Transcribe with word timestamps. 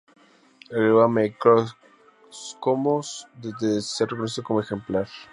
Agregó 0.71 1.05
que 1.05 1.11
"Microcosmos 1.13 3.27
debe 3.39 3.79
ser 3.81 4.09
reconocido 4.09 4.43
como 4.43 4.59
ejemplar". 4.59 5.07